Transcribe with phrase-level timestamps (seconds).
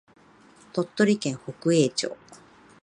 [0.73, 2.17] 鳥取県北栄町